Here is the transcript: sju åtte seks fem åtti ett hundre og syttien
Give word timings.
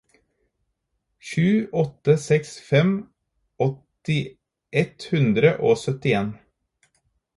sju 1.19 1.67
åtte 1.81 2.15
seks 2.23 2.57
fem 2.69 2.89
åtti 3.67 4.19
ett 4.85 5.07
hundre 5.11 5.57
og 5.71 5.81
syttien 5.85 6.33